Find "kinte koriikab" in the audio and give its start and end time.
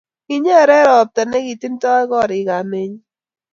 1.59-2.65